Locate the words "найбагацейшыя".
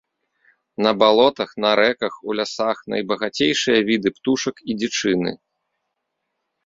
2.95-3.79